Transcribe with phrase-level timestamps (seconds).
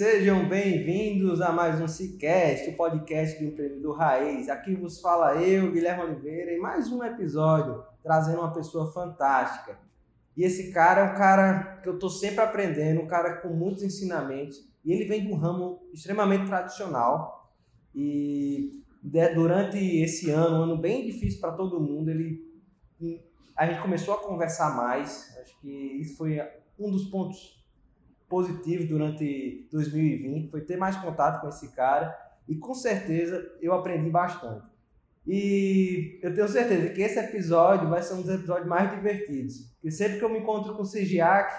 [0.00, 4.48] Sejam bem-vindos a mais um Cicast, o podcast do empreendedor raiz.
[4.48, 9.78] Aqui vos fala eu, Guilherme Oliveira, em mais um episódio trazendo uma pessoa fantástica.
[10.34, 13.82] E esse cara é um cara que eu estou sempre aprendendo, um cara com muitos
[13.82, 14.66] ensinamentos.
[14.82, 17.52] E ele vem de um ramo extremamente tradicional.
[17.94, 18.82] E
[19.34, 22.48] durante esse ano, um ano bem difícil para todo mundo, ele
[23.54, 25.36] a gente começou a conversar mais.
[25.42, 25.68] Acho que
[26.00, 26.40] isso foi
[26.78, 27.59] um dos pontos
[28.30, 32.16] positivo durante 2020 foi ter mais contato com esse cara
[32.48, 34.64] e com certeza eu aprendi bastante.
[35.26, 39.58] E eu tenho certeza que esse episódio vai ser um dos episódios mais divertidos.
[39.74, 41.52] Porque sempre que eu me encontro com o Sigiak,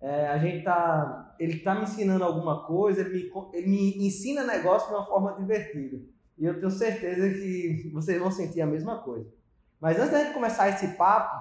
[0.00, 4.44] é, a gente tá, ele tá me ensinando alguma coisa, ele me, ele me ensina
[4.44, 6.00] negócio de uma forma divertida.
[6.36, 9.28] E eu tenho certeza que vocês vão sentir a mesma coisa.
[9.80, 11.36] Mas antes da gente começar esse papo,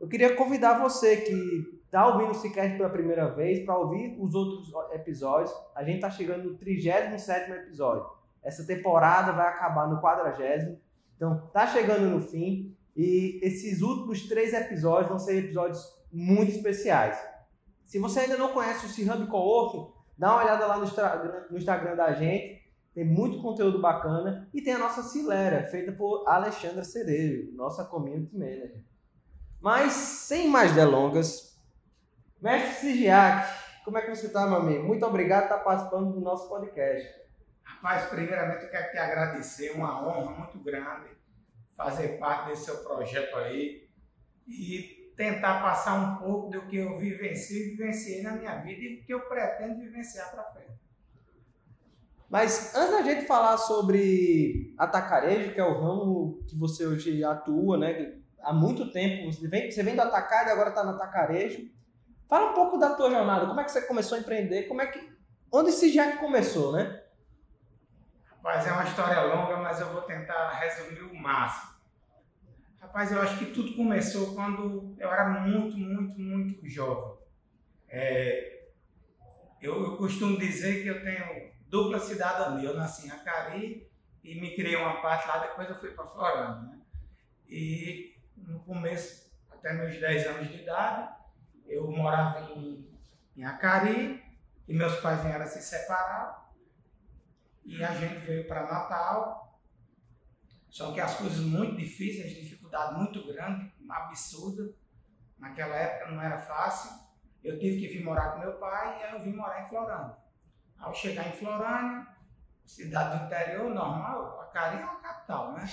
[0.00, 4.34] eu queria convidar você que está ouvindo o Cicast pela primeira vez, para ouvir os
[4.34, 5.52] outros episódios.
[5.74, 8.06] A gente está chegando no 37 episódio.
[8.42, 10.78] Essa temporada vai acabar no 40.
[11.16, 12.76] Então, tá chegando no fim.
[12.94, 15.82] E esses últimos três episódios vão ser episódios
[16.12, 17.18] muito especiais.
[17.86, 21.56] Se você ainda não conhece o C-Hub Coworking, dá uma olhada lá no Instagram, no
[21.56, 22.58] Instagram da gente.
[22.94, 24.46] Tem muito conteúdo bacana.
[24.52, 28.84] E tem a nossa Cilera, feita por Alexandra Cerejo, nossa Community Manager.
[29.60, 31.47] Mas, sem mais delongas,
[32.40, 34.84] Mestre Sigiac, como é que você está, meu amigo?
[34.84, 37.08] Muito obrigado por estar participando do nosso podcast.
[37.64, 41.18] Rapaz, primeiramente eu quero te agradecer, uma honra muito grande
[41.76, 43.88] fazer parte desse seu projeto aí
[44.46, 49.02] e tentar passar um pouco do que eu vivenciei e vivenciei na minha vida e
[49.04, 50.78] que eu pretendo vivenciar para frente.
[52.30, 57.78] Mas antes da gente falar sobre atacarejo, que é o ramo que você hoje atua,
[57.78, 58.14] né?
[58.40, 61.77] Há muito tempo, você vem, você vem do atacado e agora está no atacarejo.
[62.28, 64.86] Fala um pouco da tua jornada, como é que você começou a empreender, como é
[64.86, 65.12] que,
[65.50, 67.02] onde esse já começou, né?
[68.26, 71.72] Rapaz, é uma história longa, mas eu vou tentar resumir o máximo.
[72.80, 77.18] Rapaz, eu acho que tudo começou quando eu era muito, muito, muito jovem.
[77.88, 78.68] É,
[79.60, 82.68] eu, eu, costumo dizer que eu tenho dupla cidadania.
[82.68, 83.90] Eu nasci em Acari
[84.22, 86.60] e me criei uma parte lá, depois eu fui para Floranda.
[86.60, 86.78] Né?
[87.48, 91.17] E no começo, até meus 10 anos de idade,
[91.68, 92.88] eu morava em,
[93.36, 94.22] em Acari
[94.66, 96.50] e meus pais vieram se separar
[97.64, 99.60] e a gente veio para Natal.
[100.70, 104.74] Só que as coisas muito difíceis, dificuldade muito grande, absurda.
[105.38, 106.90] Naquela época não era fácil.
[107.42, 110.16] Eu tive que vir morar com meu pai e aí eu vim morar em Florânia.
[110.78, 112.06] Ao chegar em Florânia,
[112.66, 115.68] cidade do interior, normal, Acari é uma capital, né?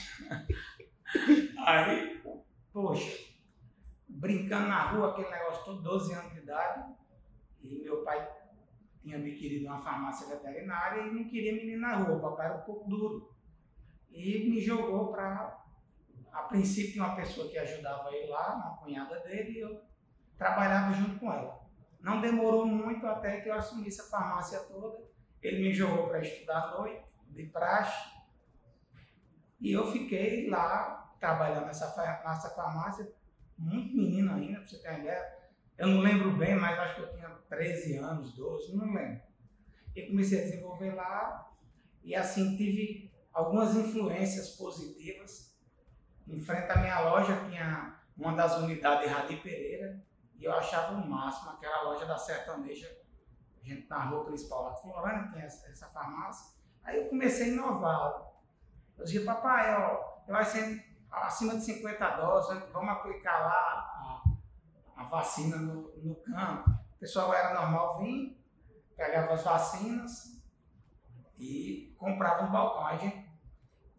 [1.66, 2.24] aí,
[2.72, 3.35] poxa,
[4.16, 6.94] brincando na rua, aquele negócio todo, 12 anos de idade.
[7.62, 8.30] E meu pai
[9.02, 12.18] tinha adquirido uma farmácia veterinária e não queria menino na rua.
[12.18, 13.36] O papai era um pouco duro.
[14.12, 15.64] E me jogou para.
[16.32, 19.82] A princípio, uma pessoa que ajudava ele lá, uma cunhada dele, e eu
[20.38, 21.66] trabalhava junto com ela.
[22.02, 25.02] Não demorou muito até que eu assumisse a farmácia toda.
[25.42, 28.12] Ele me jogou para estudar à noite, de praxe.
[29.62, 33.10] E eu fiquei lá trabalhando nessa, nessa farmácia
[33.58, 35.36] muito menino ainda, para você ter ideia.
[35.78, 39.22] Eu não lembro bem, mas acho que eu tinha 13 anos, 12, não lembro.
[39.96, 41.52] E comecei a desenvolver lá
[42.04, 45.58] e assim tive algumas influências positivas.
[46.28, 50.02] Em frente à minha loja tinha uma das unidades de Radi Pereira,
[50.38, 52.90] e eu achava o máximo aquela loja da sertaneja,
[53.62, 56.56] a gente na rua principal lá de Florânia, tem essa, essa farmácia.
[56.84, 58.32] Aí eu comecei a inovar.
[58.98, 60.86] Eu dizia, papai, ó, eu vai ser
[61.24, 64.24] acima de 50 doses, vamos aplicar lá
[64.96, 66.70] a, a vacina no, no campo.
[66.70, 68.40] O pessoal era normal vir,
[68.96, 70.42] pegava as vacinas
[71.38, 72.86] e comprava no balcão.
[72.88, 73.30] A gente,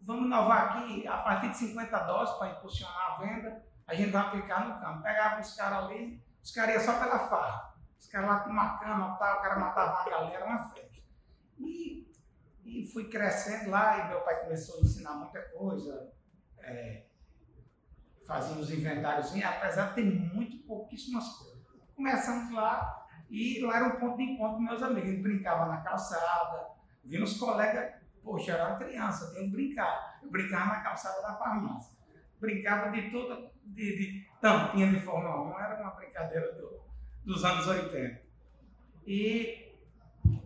[0.01, 4.21] vamos inovar aqui, a partir de 50 doses para impulsionar a venda, a gente vai
[4.21, 5.03] aplicar no campo.
[5.03, 7.75] Pegava os caras ali, os caras iam só pela farra.
[7.99, 11.01] Os caras lá com uma cama, o cara matava uma galera, uma festa.
[11.57, 12.11] E,
[12.63, 16.11] e fui crescendo lá e meu pai começou a ensinar muita coisa.
[16.59, 17.06] É,
[18.27, 21.57] fazia os inventários, apesar de ter muito pouquíssimas coisas.
[21.95, 25.21] Começamos lá e lá era um ponto de encontro com meus amigos.
[25.21, 26.67] Brincava na calçada,
[27.03, 30.19] via os colegas, poxa, era uma criança, tenho que brincar.
[30.21, 31.97] Eu brincava na calçada da farmácia.
[32.39, 36.81] Brincava de toda, de, de tampinha de Fórmula 1, era uma brincadeira do,
[37.25, 38.21] dos anos 80.
[39.07, 39.73] E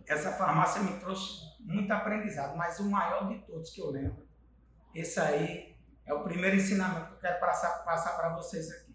[0.06, 4.26] essa farmácia me trouxe muito aprendizado, mas o maior de todos que eu lembro,
[4.94, 5.71] esse aí
[6.04, 8.94] é o primeiro ensinamento que eu quero passar, para vocês aqui.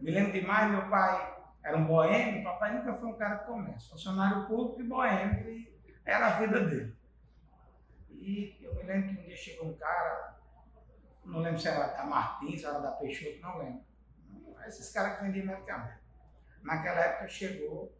[0.00, 3.90] Me lembro demais, meu pai era um boêmio, papai nunca foi um cara de comércio,
[3.90, 6.96] funcionário público e boêmio, e era a vida dele.
[8.10, 10.38] E eu me lembro que um dia chegou um cara,
[11.24, 13.84] não lembro se era da Martins, se era da Peixoto, não lembro.
[14.66, 16.00] Esses caras que vendiam medicamento.
[16.62, 17.96] Naquela época chegou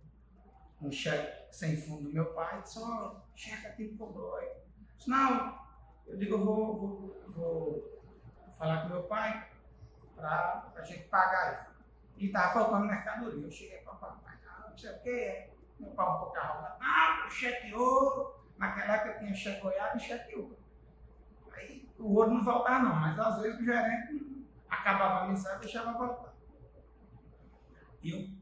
[0.80, 2.82] um cheque sem fundo do meu pai, disse, ó,
[3.14, 4.40] oh, cheque aqui cobrou.
[4.40, 4.62] Eu
[4.96, 5.58] disse, não,
[6.06, 7.95] eu digo, eu vou, vou, vou
[8.58, 9.48] falar com meu pai
[10.14, 11.76] para a gente pagar ele.
[12.16, 13.44] E estava faltando mercadoria.
[13.44, 16.78] Eu cheguei para o papai, ah, não sei o que, meu pai um pouco arrogante,
[16.80, 18.36] ah, cheque ouro.
[18.56, 20.58] Naquela época tinha cheque goiaba e cheque ouro.
[21.52, 25.60] Aí o ouro não voltava não, mas às vezes o gerente acabava a mensagem e
[25.60, 26.32] deixava voltar.
[28.02, 28.36] E eu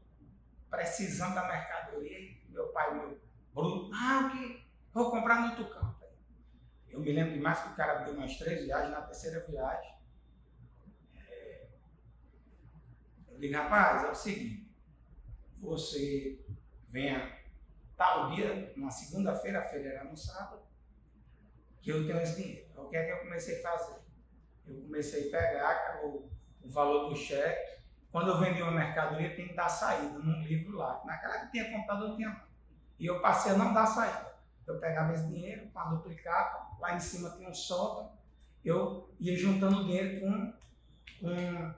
[0.69, 3.19] precisando da mercadoria, meu pai meu
[3.53, 4.65] bruto, ah, que?
[4.93, 6.05] Vou comprar no campo.
[6.89, 9.94] Eu me lembro demais que o cara deu umas três viagens, na terceira viagem,
[13.35, 14.65] Eu digo, rapaz, é o seguinte,
[15.59, 16.39] você
[16.89, 17.37] venha
[17.97, 20.61] tal dia, numa segunda-feira, a feira era no sábado,
[21.81, 22.65] que eu tenho esse dinheiro.
[22.77, 23.99] O que é que eu comecei a fazer?
[24.65, 26.29] Eu comecei a pegar o,
[26.63, 27.81] o valor do cheque.
[28.09, 31.01] Quando eu vendi uma mercadoria, tem que dar saída num livro lá.
[31.05, 32.41] Naquela que tinha computador, eu tinha.
[32.97, 34.33] E eu passei a não dar saída.
[34.65, 38.17] Eu pegava esse dinheiro para duplicar, lá em cima tinha um sótão,
[38.63, 40.53] eu ia juntando dinheiro com,
[41.19, 41.75] com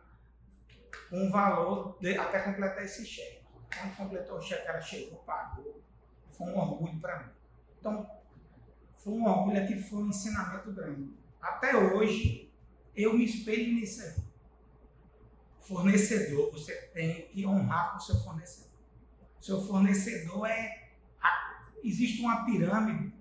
[1.11, 3.41] um valor de, até completar esse cheque.
[3.73, 5.81] Quando completou o cheque, ela chegou, pagou.
[6.29, 7.31] Foi um orgulho para mim.
[7.79, 8.09] Então,
[8.95, 11.09] foi um orgulho, aquilo foi um ensinamento grande.
[11.41, 12.51] Até hoje,
[12.95, 14.15] eu me espelho nisso aí.
[15.59, 18.71] Fornecedor, você tem que honrar com o seu fornecedor.
[19.39, 20.89] Seu fornecedor é.
[21.21, 23.13] A, existe uma pirâmide,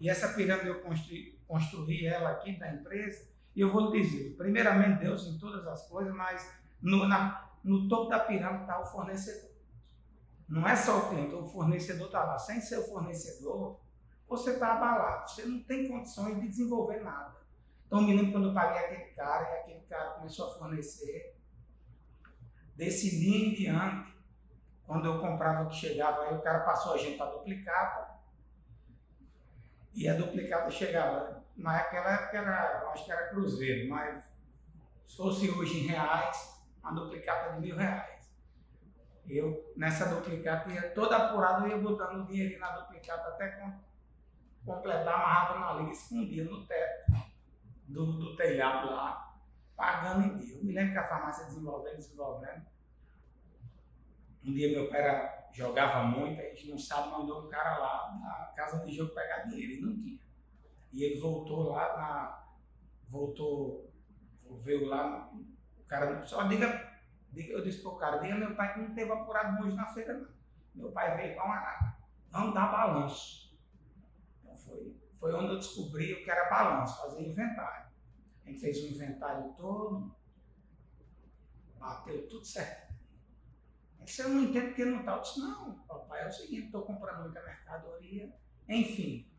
[0.00, 5.00] e essa pirâmide eu construí, construí ela aqui da empresa, e eu vou dizer: primeiramente,
[5.00, 6.50] Deus em todas as coisas, mas
[6.82, 9.50] no, na, no topo da pirâmide está o fornecedor.
[10.48, 12.38] Não é só o cliente, o fornecedor está lá.
[12.38, 13.80] Sem ser o fornecedor,
[14.28, 15.30] você está abalado.
[15.30, 17.40] Você não tem condições de desenvolver nada.
[17.86, 21.38] Então, me lembro quando eu paguei aquele cara e aquele cara começou a fornecer.
[22.74, 24.14] Desse dia em diante,
[24.86, 28.18] quando eu comprava que chegava, aí o cara passou a gente para duplicata.
[29.94, 31.44] E a duplicata chegava.
[31.56, 34.24] Naquela época era, acho que era cruzeiro, mas
[35.06, 38.32] se fosse hoje em reais, uma duplicata de mil reais.
[39.28, 43.72] Eu, nessa duplicata, ia toda apurada, eu ia botando o dinheirinho na duplicata até com,
[44.64, 47.12] completar, amarrava na liga, escondia no teto
[47.86, 49.38] do, do telhado lá,
[49.76, 50.56] pagando em dia.
[50.56, 52.66] Eu me lembro que a farmácia desenvolvendo, desenvolvendo.
[54.44, 58.52] Um dia meu pai jogava muito, a gente não sabe, mandou um cara lá na
[58.56, 60.18] casa de jogo pegar dinheiro, e não tinha.
[60.92, 62.42] E ele voltou lá na.
[63.08, 63.90] Voltou,
[64.62, 65.30] veio lá
[65.92, 66.90] cara só diga,
[67.30, 70.14] diga eu disse pro cara, diga meu pai que não teve apurado hoje na feira,
[70.18, 70.28] não.
[70.74, 71.96] Meu pai veio com uma
[72.30, 73.54] vamos dar balanço.
[74.40, 77.92] Então foi, foi onde eu descobri o que era balanço, fazer inventário.
[78.42, 80.16] A gente fez o inventário todo,
[81.78, 82.92] bateu tudo certo.
[84.04, 85.16] Você não entende porque não está.
[85.16, 88.34] Eu disse, não, papai, é o seguinte, estou comprando muita mercadoria.
[88.68, 89.30] Enfim,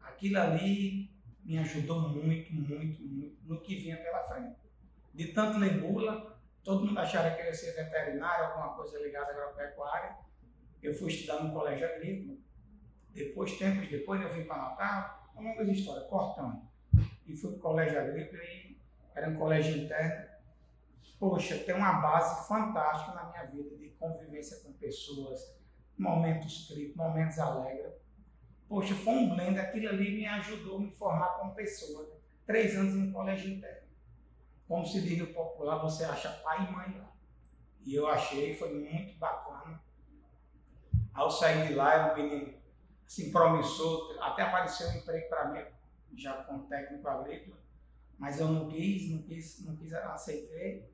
[0.00, 1.10] aquilo ali
[1.42, 4.65] me ajudou muito, muito, muito no que vinha pela frente
[5.16, 9.32] de tanto ler bula, todo mundo achava que eu ia ser veterinário, alguma coisa ligada
[9.32, 10.14] à agropecuária.
[10.82, 12.36] Eu fui estudar no colégio agrícola.
[13.14, 16.68] Depois, tempos depois, eu vim para Natal, uma longa história, cortando.
[17.26, 18.78] E fui para o colégio agrícola e
[19.14, 20.26] era um colégio interno.
[21.18, 25.58] poxa, tem uma base fantástica na minha vida de convivência com pessoas,
[25.96, 27.94] momentos tristes, momentos alegres.
[28.68, 32.20] Poxa, foi um blend, aquilo ali me ajudou a me formar como pessoa.
[32.44, 33.85] Três anos em colégio interno.
[34.66, 37.12] Como se diz no popular, você acha pai e mãe lá.
[37.84, 39.80] E eu achei, foi muito bacana.
[41.14, 42.56] Ao sair de lá, era um menino
[43.06, 45.64] assim, promissor, até apareceu um emprego para mim,
[46.16, 47.56] já como técnico agrícola,
[48.18, 50.90] mas eu não quis, não quis, não quis, aceitei.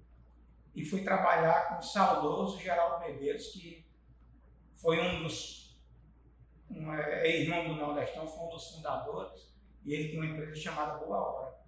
[0.75, 3.87] E fui trabalhar com o saudoso Geraldo Medeiros, que
[4.76, 5.79] foi um dos,
[6.71, 10.99] um, é, irmão do Nordestão, foi um dos fundadores, e ele tinha uma empresa chamada
[10.99, 11.62] Boa Hora.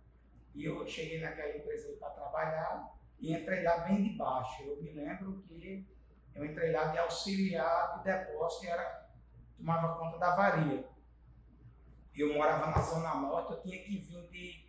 [0.54, 4.62] E eu cheguei naquela empresa para trabalhar e entrei lá bem de baixo.
[4.62, 5.86] Eu me lembro que
[6.34, 9.08] eu entrei lá de auxiliar de depósito, que era,
[9.56, 10.88] tomava conta da varia.
[12.14, 14.64] Eu morava na Zona Norte, eu tinha que vir de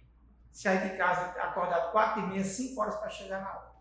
[0.51, 3.75] sair de casa acordado quatro e meia, cinco horas para chegar na hora.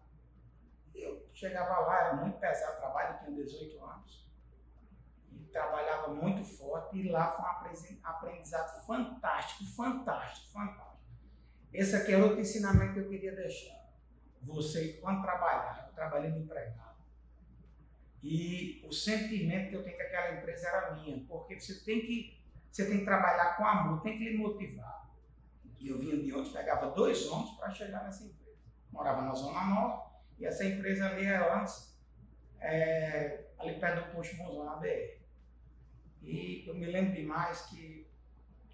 [0.94, 4.28] Eu chegava lá, era muito pesado o trabalho, eu tinha 18 anos.
[5.32, 10.93] E trabalhava muito forte e lá foi um aprendizado fantástico, fantástico, fantástico.
[11.74, 13.84] Esse aqui é outro ensinamento que eu queria deixar
[14.46, 16.94] você, quando trabalhar, eu trabalhei de empregado,
[18.22, 22.42] e o sentimento que eu tenho que aquela empresa era minha, porque você tem que,
[22.70, 25.10] você tem que trabalhar com amor, tem que lhe motivar.
[25.78, 28.56] E eu vinha de onde pegava dois ônibus para chegar nessa empresa.
[28.90, 31.98] Morava na Zona Norte, e essa empresa ali era antes,
[32.60, 35.18] é, ali perto do posto Monzão, na BR.
[36.22, 38.03] E eu me lembro demais que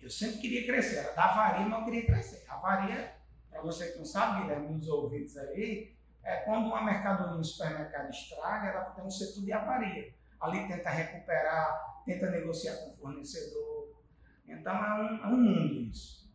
[0.03, 2.45] eu sempre queria crescer, era da varia, mas eu queria crescer.
[2.49, 3.15] A varia
[3.51, 8.11] para você que não sabe, Guilherme, nos ouvidos aí, é quando uma mercadoria no supermercado
[8.11, 10.15] estraga, ela tem um setor de avaria.
[10.41, 14.01] Ali tenta recuperar, tenta negociar com o fornecedor.
[14.47, 16.31] Então é um, é um mundo isso.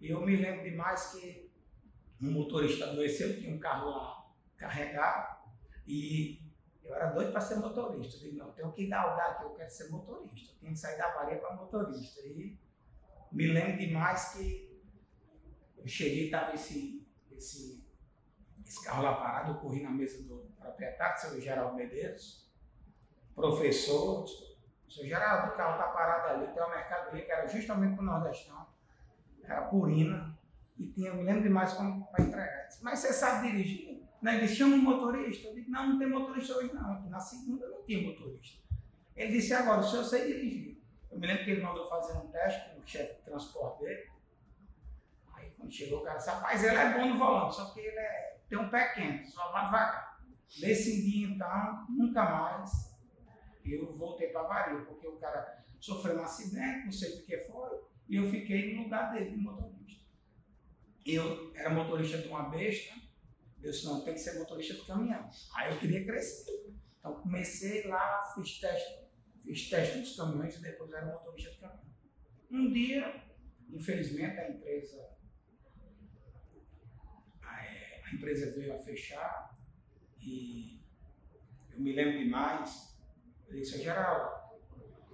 [0.00, 1.50] E eu me lembro demais que
[2.20, 4.26] um motorista adoeceu, tinha um carro lá
[4.56, 5.38] carregado,
[5.86, 6.42] e
[6.84, 8.16] eu era doido para ser motorista.
[8.16, 10.52] Eu digo, não, tenho que o daqui, eu quero ser motorista.
[10.52, 12.20] Eu tenho que sair da avaria para motorista.
[12.22, 12.58] E
[13.32, 14.68] me lembro demais que
[15.76, 17.84] eu cheguei, estava esse, esse,
[18.64, 22.50] esse carro lá parado, eu corri na mesa do proprietário, seu Geraldo Medeiros,
[23.34, 24.26] professor,
[24.88, 28.06] seu Geraldo, o carro está parado ali, tem uma mercadoria que era justamente para o
[28.06, 28.66] Nordestão,
[29.42, 30.38] era purina,
[30.78, 32.66] e tinha, me lembro demais como para entregar.
[32.66, 34.02] Disse, Mas você sabe dirigir?
[34.22, 35.48] Não, ele disse, chama um motorista.
[35.48, 38.62] Eu disse, não, não tem motorista hoje não, na segunda não tinha motorista.
[39.16, 40.77] Ele disse, agora, o senhor sei dirigir.
[41.10, 44.10] Eu me lembro que ele mandou fazer um teste com o chefe de transporte dele,
[45.58, 48.40] quando chegou o cara disse, rapaz, ele é bom no volante, só que ele é,
[48.48, 50.22] tem um pé quente, só vai devagar.
[50.60, 52.96] Nesse dia, então, nunca mais
[53.64, 57.80] eu voltei para Varia, porque o cara sofreu um acidente, não sei o que foi,
[58.08, 60.06] e eu fiquei no lugar dele, de motorista.
[61.04, 62.94] Eu era motorista de uma besta,
[63.62, 65.28] eu disse, não, tem que ser motorista de caminhão.
[65.54, 66.72] Aí eu queria crescer.
[66.98, 69.07] Então comecei lá, fiz teste,
[69.44, 71.88] fiz teste nos caminhões e depois era motorista de caminhão.
[72.50, 73.24] Um dia,
[73.70, 75.18] infelizmente, a empresa
[78.08, 79.56] a empresa veio a fechar
[80.20, 80.80] e
[81.70, 82.98] eu me lembro demais,
[83.46, 84.60] eu disse, geral,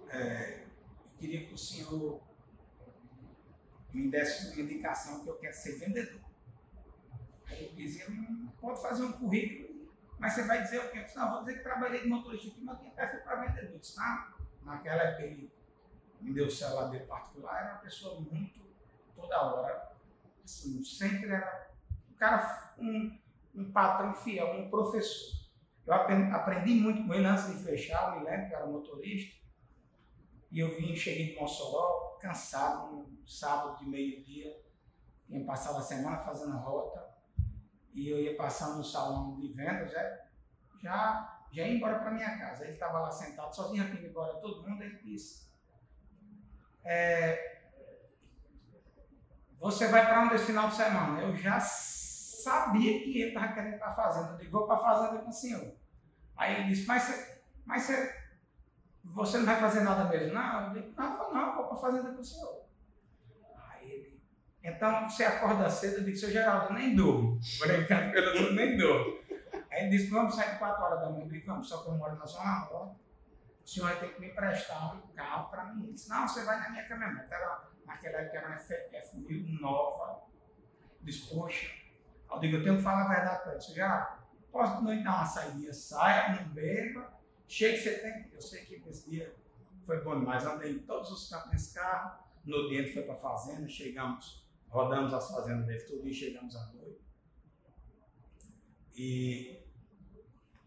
[0.08, 2.22] é, eu queria que o senhor
[3.92, 6.20] me desse uma indicação que eu quero ser vendedor.
[7.46, 9.73] Aí eu dizia, hum, pode fazer um currículo,
[10.18, 10.98] mas você vai dizer o quê?
[10.98, 13.72] Eu disse, não, vou dizer que trabalhei de motorista aqui, mas tinha perfil para vendedor.
[13.72, 15.52] Eu disse, não, naquela época ele
[16.20, 18.60] me deu o celular particular, era uma pessoa muito,
[19.14, 19.92] toda hora,
[20.42, 21.70] assim, sempre era
[22.10, 23.18] o cara, um,
[23.54, 25.34] um patrão fiel, um professor.
[25.86, 29.36] Eu aprendi muito com ele antes de fechar, eu me lembro que era motorista.
[30.50, 34.64] E eu vim, cheguei de Mossoró, cansado, um sábado de meio-dia.
[35.26, 37.13] Tinha passado a semana fazendo rota.
[37.94, 40.26] E eu ia passando no salão de vendas, é,
[40.82, 42.64] já, já ia embora para minha casa.
[42.64, 44.82] Ele estava lá sentado, sozinho aqui embora todo mundo.
[44.82, 45.48] Ele disse:
[46.84, 47.62] é,
[49.58, 51.22] Você vai para onde esse final de semana?
[51.22, 54.32] Eu já sabia que ele estava querendo para a fazenda.
[54.32, 55.74] Eu digo, vou para a fazenda com o senhor.
[56.36, 58.24] Aí ele disse, mas, você, mas você,
[59.04, 60.34] você não vai fazer nada mesmo?
[60.34, 62.63] Não, eu digo, não, não, vou para a fazenda com o senhor.
[64.64, 67.38] Aí ele, então você acorda cedo, eu digo, seu Geraldo, nem durmo.
[67.60, 69.18] Brincando pelo nem durmo.
[69.70, 71.42] Aí ele disse, vamos sair 4 horas da manhã.
[71.46, 72.96] Vamos, só que eu moro na Zona Norte.
[73.64, 75.84] O senhor vai ter que me emprestar um carro para mim.
[75.84, 77.28] Ele disse, não, você vai na minha caminhonete.
[77.86, 80.22] naquela época era uma F1000 nova.
[81.02, 81.70] Disse, poxa,
[82.30, 83.74] eu digo, eu tenho que falar a verdade para você.
[83.74, 84.18] Já
[84.50, 87.12] posso não dar uma saída, saia, não beba,
[87.46, 88.30] chegue você tem.
[88.32, 89.34] Eu sei que esse dia
[89.84, 90.44] foi bom demais.
[90.46, 92.24] Andei em todos os campos nesse carro.
[92.44, 96.66] No dia foi para a fazenda, chegamos, rodamos as fazendas dele tudo e chegamos à
[96.72, 97.04] noite.
[98.96, 99.64] E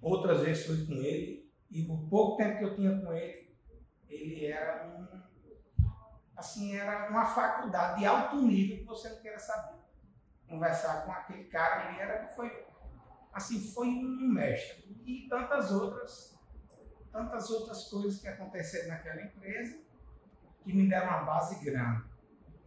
[0.02, 1.48] outras vezes fui com ele.
[1.70, 3.56] E o pouco tempo que eu tinha com ele,
[4.08, 5.28] ele era um.
[6.36, 9.80] Assim, era uma faculdade de alto nível que você não queira saber.
[10.48, 12.66] Conversar com aquele cara ali era, foi,
[13.34, 14.96] assim, foi um mestre.
[15.06, 16.40] E tantas outras,
[17.12, 19.80] tantas outras coisas que aconteceram naquela empresa
[20.64, 22.04] que me deram uma base grande.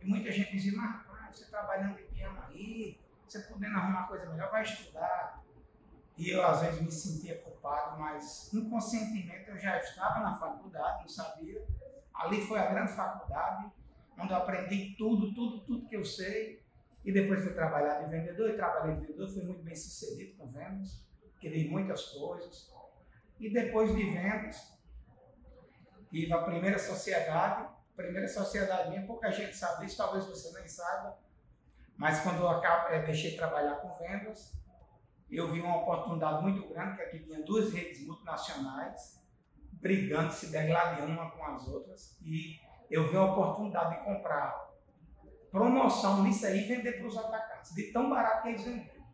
[0.00, 1.06] E muita gente dizia, mas
[1.36, 5.42] você trabalhando de piano aí, você podendo arrumar coisa melhor, vai estudar.
[6.16, 11.08] E eu às vezes me sentia culpado, mas inconscientemente eu já estava na faculdade, não
[11.08, 11.64] sabia.
[12.14, 13.70] Ali foi a grande faculdade,
[14.18, 16.62] onde eu aprendi tudo, tudo, tudo que eu sei.
[17.02, 20.50] E depois fui trabalhar de vendedor, e trabalhei de vendedor, fui muito bem sucedido com
[20.50, 21.02] vendas,
[21.40, 22.70] criei muitas coisas.
[23.38, 24.78] E depois de vendas,
[26.10, 31.18] tive a primeira sociedade, primeira sociedade minha, pouca gente sabe disso, talvez você nem saiba,
[32.00, 32.50] mas quando eu
[32.88, 34.58] é, deixei de trabalhar com vendas,
[35.30, 39.22] eu vi uma oportunidade muito grande, que aqui tinha duas redes multinacionais
[39.72, 42.58] brigando, se degladiando uma com as outras, e
[42.90, 44.70] eu vi a oportunidade de comprar
[45.50, 49.04] promoção nisso aí e vender para os atacantes, de tão barato que eles vendiam.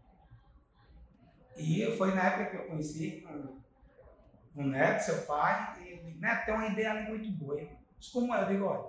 [1.56, 6.44] E foi na época que eu conheci com o Neto, seu pai, e disse, Neto,
[6.44, 7.60] tem uma ideia ali muito boa.
[7.96, 8.42] Mas como é?
[8.42, 8.86] Eu digo, olha,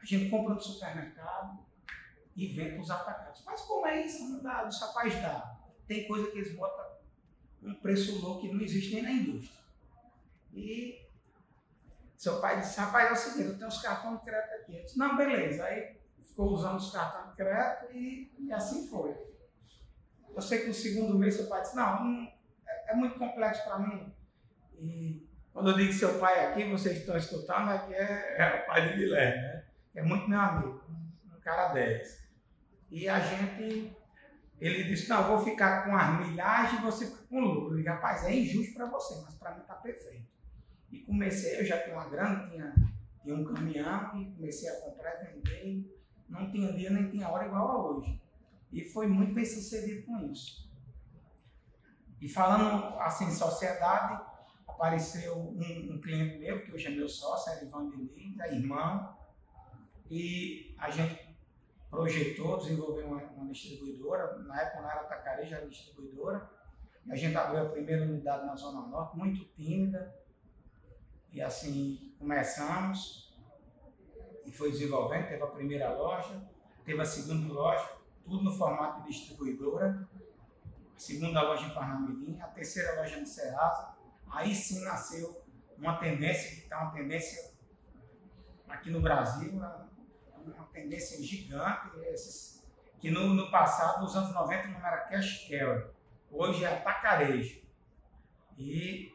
[0.00, 1.68] a gente compra no supermercado
[2.40, 3.42] e para os atacantes.
[3.44, 4.30] Mas como é isso?
[4.30, 5.58] Não dá, os rapazes dá.
[5.86, 6.86] Tem coisa que eles botam
[7.62, 9.60] um preço louco que não existe nem na indústria.
[10.54, 11.06] E
[12.16, 14.76] seu pai disse, rapaz, é o seguinte, eu tenho os cartões de crédito aqui.
[14.76, 15.64] Eu disse, não, beleza.
[15.64, 19.14] Aí ficou usando os cartões de crédito e, e assim foi.
[20.34, 22.32] Eu sei que no segundo mês seu pai disse, não, não
[22.66, 24.14] é, é muito complexo para mim.
[24.78, 28.66] E quando eu digo seu pai é aqui, vocês estão escutando, aqui é, é o
[28.66, 29.64] pai de Guilherme, né?
[29.94, 30.82] É muito meu amigo,
[31.36, 32.19] um cara 10.
[32.90, 33.92] E a gente,
[34.60, 37.76] ele disse, não, vou ficar com as milhagens e você fica com lucro.
[37.76, 40.28] Digo, rapaz, é injusto para você, mas para mim está perfeito.
[40.90, 42.74] E comecei, eu já tinha uma grana, tinha,
[43.22, 46.00] tinha um caminhão e comecei a comprar e vender.
[46.28, 48.20] Não tinha dia nem tinha hora igual a hoje.
[48.72, 50.68] E foi muito bem sucedido com isso.
[52.20, 54.20] E falando assim, sociedade,
[54.68, 59.16] apareceu um, um, cliente meu, que hoje é meu sócio, é Ivan Diniz, é irmão,
[60.10, 61.29] e a gente
[61.90, 66.48] projetou, desenvolveu uma, uma, distribuidora, na época não era Tacareja, era distribuidora,
[67.04, 70.14] e a gente abriu a primeira unidade na Zona Norte, muito tímida,
[71.32, 73.36] e assim começamos,
[74.46, 76.40] e foi desenvolvendo, teve a primeira loja,
[76.84, 77.88] teve a segunda loja,
[78.24, 80.08] tudo no formato de distribuidora,
[80.94, 83.96] a segunda loja em Parnamirim, a terceira loja em Serasa,
[84.30, 85.42] aí sim nasceu
[85.76, 87.50] uma tendência, que está uma tendência
[88.68, 89.60] aqui no Brasil,
[90.46, 92.66] uma tendência gigante, esses,
[92.98, 95.84] que no, no passado, nos anos 90, não era cash carry,
[96.30, 97.60] hoje é atacarejo.
[98.58, 99.12] E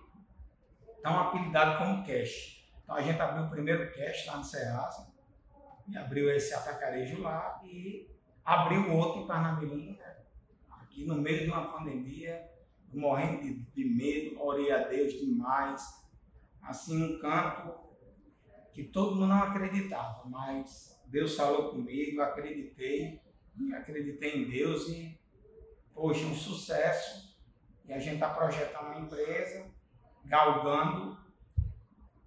[0.95, 2.67] estão apelidados como cash.
[2.83, 5.13] Então a gente abriu o primeiro cash lá no Serasa,
[5.87, 8.09] e abriu esse atacarejo lá e
[8.43, 9.99] abriu outro em Parnamirim,
[10.69, 12.49] aqui no meio de uma pandemia,
[12.93, 16.03] morrendo de, de medo, orei a Deus demais.
[16.61, 17.85] Assim, um canto
[18.73, 23.21] que todo mundo não acreditava, mas Deus falou comigo, acreditei,
[23.73, 25.19] acreditei em Deus e,
[25.93, 27.35] poxa, um sucesso.
[27.85, 29.65] E a gente está projetando uma empresa,
[30.25, 31.17] galgando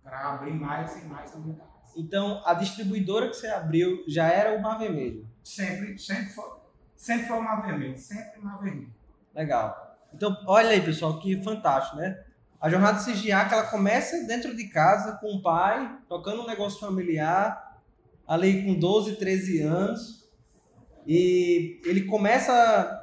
[0.03, 1.69] para abrir mais e mais unidades.
[1.97, 5.29] Então, a distribuidora que você abriu já era o Mar Vermelho?
[5.43, 6.51] Sempre, sempre foi,
[6.97, 8.95] sempre foi o Mar Vermelho, sempre o Mar Vermelho.
[9.35, 9.99] Legal.
[10.15, 12.25] Então, olha aí, pessoal, que fantástico, né?
[12.61, 17.68] A jornada CGA, ela começa dentro de casa com o pai, tocando um negócio familiar,
[18.29, 20.29] ali com 12, 13 anos.
[21.07, 22.95] E ele começa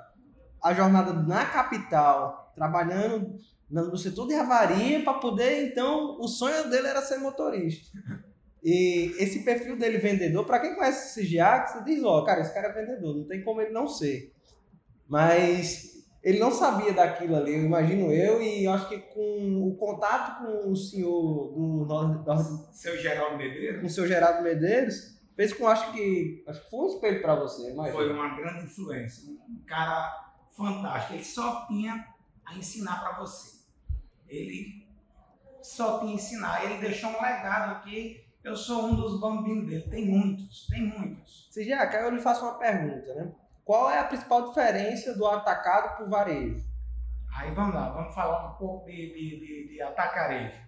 [0.63, 3.35] a jornada na capital, trabalhando
[3.69, 7.97] no setor de avaria, para poder, então, o sonho dele era ser motorista.
[8.63, 12.41] E esse perfil dele vendedor, para quem conhece o CGA, você diz, ó, oh, cara,
[12.41, 14.33] esse cara é vendedor, não tem como ele não ser.
[15.07, 19.75] Mas ele não sabia daquilo ali, eu imagino eu, e eu acho que com o
[19.75, 25.53] contato com o senhor do, do seu Geraldo Medeiros, com o seu Geraldo Medeiros, fez
[25.53, 27.95] com acho que acho que foi um espelho para você, imagina.
[27.95, 32.07] Foi uma grande influência, um cara fantástico, ele só tinha
[32.45, 33.59] a ensinar para você.
[34.27, 34.87] Ele
[35.61, 38.23] só tinha a ensinar, ele deixou um legado aqui.
[38.43, 41.47] Eu sou um dos bambinos dele, tem muitos, tem muitos.
[41.49, 43.33] Você já, eu lhe faço uma pergunta, né?
[43.63, 46.63] Qual é a principal diferença do atacado para o varejo?
[47.35, 50.64] Aí vamos lá, vamos falar um pouco de, de, de, de atacarejo.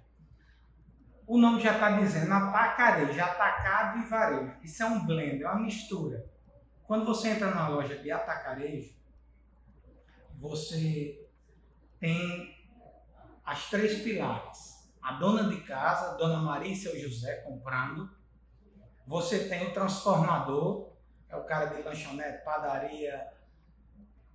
[1.27, 4.55] O nome já está dizendo atacarejo, atacado e varejo.
[4.63, 6.25] Isso é um blend, é uma mistura.
[6.85, 8.95] Quando você entra numa loja de atacarejo,
[10.39, 11.27] você
[11.99, 12.55] tem
[13.43, 14.89] as três pilares.
[15.01, 18.09] A dona de casa, Dona Maria e seu José comprando.
[19.05, 20.93] Você tem o transformador,
[21.27, 23.33] é o cara de lanchonete, padaria,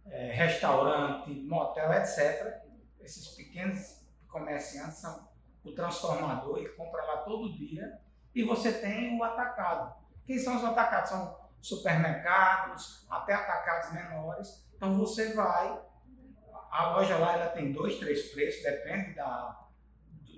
[0.07, 2.62] é, restaurante, motel, etc.
[3.00, 5.31] Esses pequenos comerciantes são
[5.64, 8.01] o transformador, ele compra lá todo dia.
[8.35, 9.94] E você tem o atacado.
[10.27, 11.11] Quem são os atacados?
[11.11, 14.66] São supermercados, até atacados menores.
[14.75, 15.81] Então você vai,
[16.70, 19.68] a loja lá ela tem dois, três preços, depende da,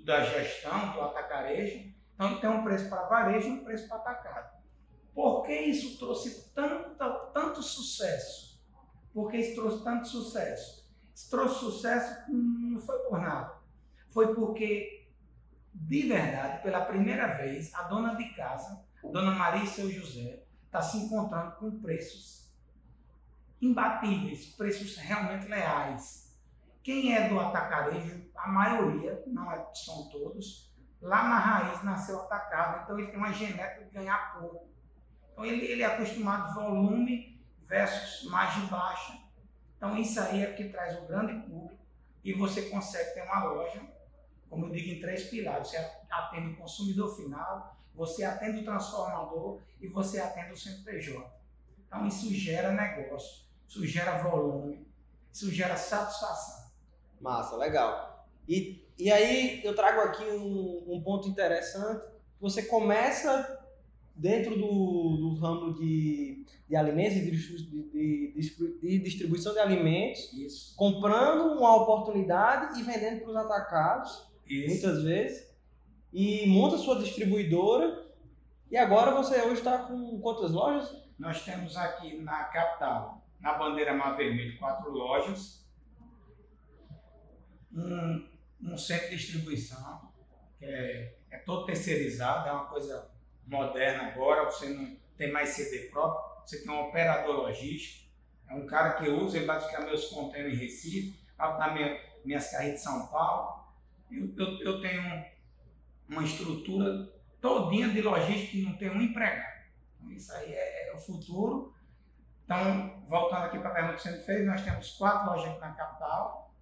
[0.04, 1.94] da gestão do atacarejo.
[2.14, 4.54] Então tem um preço para varejo e um preço para atacado.
[5.14, 6.96] Por que isso trouxe tanto,
[7.32, 8.60] tanto sucesso?
[9.12, 10.92] Por que isso trouxe tanto sucesso?
[11.14, 13.56] Isso trouxe sucesso não foi por nada.
[14.10, 14.93] Foi porque,
[15.74, 20.80] de verdade, pela primeira vez, a dona de casa, Dona Maria e seu José, está
[20.80, 22.52] se encontrando com preços
[23.60, 26.38] imbatíveis, preços realmente leais.
[26.82, 32.82] Quem é do atacarejo, a maioria, não é, são todos, lá na raiz nasceu atacado,
[32.82, 34.68] então ele tem uma genética de ganhar pouco.
[35.32, 39.18] Então ele, ele é acostumado volume versus margem baixa.
[39.76, 41.82] Então isso aí é que traz o grande público
[42.22, 43.82] e você consegue ter uma loja,
[44.54, 45.68] como eu digo, em três pilares.
[45.68, 45.76] Você
[46.08, 51.28] atende o consumidor final, você atende o transformador e você atende o CNPJ.
[51.86, 54.86] Então isso gera negócio, isso gera volume,
[55.32, 56.70] isso gera satisfação.
[57.20, 58.26] Massa, legal.
[58.48, 62.04] E, e aí eu trago aqui um, um ponto interessante.
[62.40, 63.64] Você começa
[64.14, 70.76] dentro do, do ramo de, de alimentos, de, de, de, distribuição de alimentos, Isso.
[70.76, 74.68] comprando uma oportunidade e vendendo para os atacados, Isso.
[74.68, 75.54] muitas vezes
[76.14, 78.04] e monta sua distribuidora.
[78.70, 80.96] E agora você hoje está com quantas lojas?
[81.18, 85.64] Nós temos aqui na capital, na bandeira Mar Vermelho, quatro lojas,
[87.72, 88.28] um,
[88.62, 90.12] um centro de distribuição,
[90.58, 93.10] que é, é todo terceirizado, é uma coisa
[93.46, 98.08] moderna agora, você não tem mais CD próprio, você tem um operador logístico,
[98.48, 102.50] é um cara que usa, ele vai ficar meus contêineres em Recife, vai minha, minhas
[102.50, 103.63] carrinhas de São Paulo.
[104.10, 105.24] Eu, eu, eu tenho
[106.08, 109.64] uma estrutura todinha de logística que não tem um empregado.
[109.96, 111.74] Então, isso aí é, é, o futuro.
[112.44, 115.72] Então, voltando aqui para a pergunta que você me fez, nós temos quatro lojas na
[115.72, 116.54] capital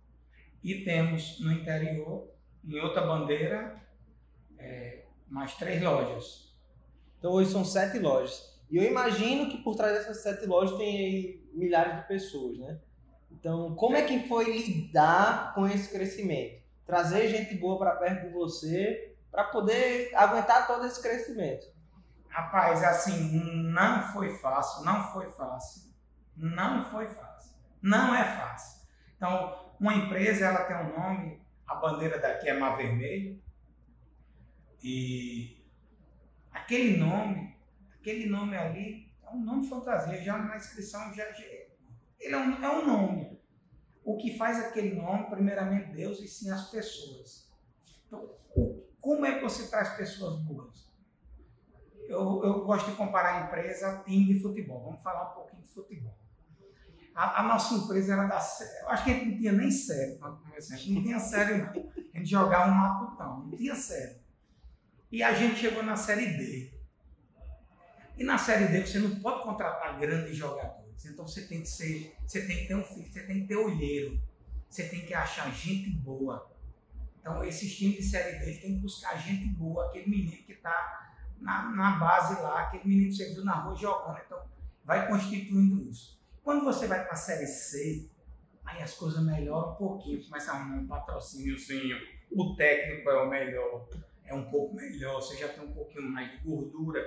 [0.62, 2.28] e temos no interior,
[2.64, 3.80] em outra bandeira,
[4.58, 6.56] é, mais três lojas.
[7.18, 8.60] Então, hoje são sete lojas.
[8.70, 12.80] E eu imagino que por trás dessas sete lojas tem milhares de pessoas, né?
[13.30, 16.61] Então, como é que foi lidar com esse crescimento?
[16.86, 21.66] Trazer gente boa para perto de você para poder aguentar todo esse crescimento?
[22.28, 23.30] Rapaz, assim,
[23.70, 25.92] não foi fácil, não foi fácil,
[26.36, 28.82] não foi fácil, não é fácil.
[29.16, 33.42] Então, uma empresa, ela tem um nome, a bandeira daqui é Mar Vermelho,
[34.82, 35.62] e
[36.50, 37.56] aquele nome,
[38.00, 41.44] aquele nome ali, é um nome fantasia, já na inscrição, já, já
[42.22, 43.41] ele é um, é um nome.
[44.04, 47.48] O que faz aquele nome, primeiramente Deus e sim as pessoas.
[48.06, 48.34] Então,
[49.00, 50.90] como é que você traz pessoas boas?
[52.08, 54.84] Eu, eu gosto de comparar a empresa a time de futebol.
[54.84, 56.14] Vamos falar um pouquinho de futebol.
[57.14, 58.40] A, a nossa empresa era da
[58.80, 61.90] Eu acho que a gente não tinha nem série A gente não tinha série, não.
[62.14, 64.20] A gente jogava um matutão, não tinha série.
[65.10, 66.72] E a gente chegou na série D.
[68.16, 70.81] E na série D você não pode contratar grandes jogadores.
[71.08, 73.56] Então você tem que ser, você tem que ter um filho, você tem que ter
[73.56, 74.20] olheiro,
[74.68, 76.50] você tem que achar gente boa.
[77.20, 81.12] Então, esses times de Série D tem que buscar gente boa, aquele menino que está
[81.38, 84.20] na, na, base lá, aquele menino que você viu na rua jogando.
[84.26, 84.42] Então,
[84.84, 86.20] vai constituindo isso.
[86.42, 88.10] Quando você vai para a Série C,
[88.64, 91.96] aí as coisas melhoram um pouquinho, começa a arrumar um patrocíniozinho,
[92.32, 93.88] o técnico é o melhor,
[94.24, 97.00] é um pouco melhor, você já tem um pouquinho mais de gordura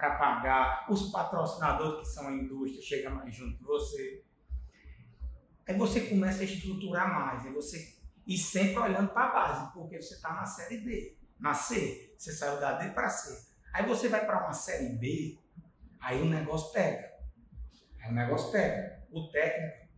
[0.00, 4.24] para pagar, os patrocinadores que são a indústria chegam mais junto de você.
[5.68, 10.00] Aí você começa a estruturar mais, aí você e sempre olhando para a base, porque
[10.00, 11.16] você está na série D.
[11.38, 13.50] Na C, você saiu da D para C.
[13.72, 15.38] Aí você vai para uma série B,
[16.00, 17.10] aí o negócio pega.
[18.00, 19.02] Aí o negócio pega.
[19.10, 19.88] O técnico,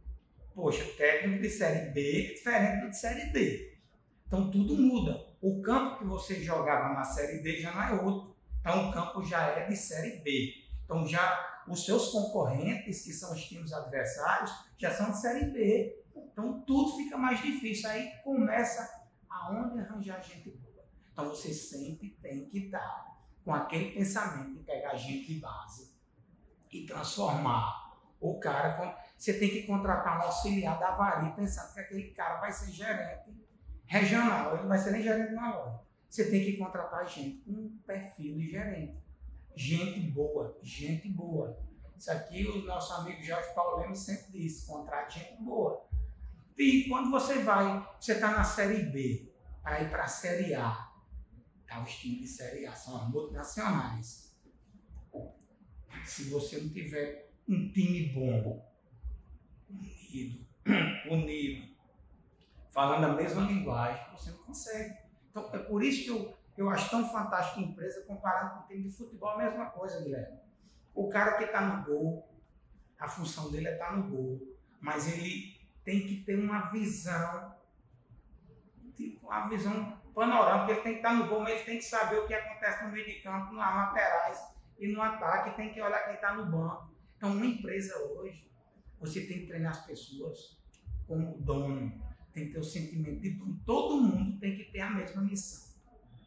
[0.55, 3.79] poxa, o técnico de série B é diferente do de série D.
[4.27, 5.27] Então tudo muda.
[5.43, 8.32] O campo que você jogava na série D já não é outro.
[8.63, 10.55] Então o campo já é de série B.
[10.85, 16.05] Então já os seus concorrentes, que são os times adversários, já são de série B.
[16.15, 17.91] Então tudo fica mais difícil.
[17.91, 18.89] Aí começa
[19.29, 20.85] aonde arranjar gente boa.
[21.13, 25.93] Então você sempre tem que estar com aquele pensamento de pegar gente de base
[26.71, 28.97] e transformar o cara.
[29.19, 33.43] Você tem que contratar um auxiliar da varia pensando que aquele cara vai ser gerente
[33.87, 35.81] regional, ele vai ser nem gerente na loja.
[36.13, 39.03] Você tem que contratar gente com um perfil de gerente.
[39.57, 41.59] Gente boa, gente boa.
[41.97, 45.89] Isso aqui o nosso amigo Jorge Paulino sempre disse, contrate gente boa.
[46.59, 50.93] E quando você vai, você está na Série B, para ir para a Série A,
[51.67, 54.37] tá, os times de Série A são as multinacionais.
[56.05, 58.71] Se você não tiver um time bom,
[59.71, 60.47] unido,
[61.11, 61.75] unido,
[62.71, 65.02] falando a mesma linguagem, você não consegue.
[65.33, 68.67] Então, é por isso que eu, eu acho tão fantástico a empresa comparado com o
[68.69, 70.39] time de futebol, a mesma coisa, Guilherme.
[70.95, 72.29] O cara que está no gol,
[72.99, 74.41] a função dele é estar tá no gol,
[74.79, 77.57] mas ele tem que ter uma visão,
[78.95, 81.85] tipo, uma visão panorâmica, ele tem que estar tá no gol, mas ele tem que
[81.85, 84.39] saber o que acontece no meio de campo, nas laterais
[84.79, 86.93] e no ataque, tem que olhar quem está no banco.
[87.17, 88.47] Então, uma empresa hoje,
[89.01, 90.61] você tem que treinar as pessoas
[91.07, 93.61] como dono, tem que ter o sentimento de dono.
[93.65, 95.73] Todo mundo tem que ter a mesma missão.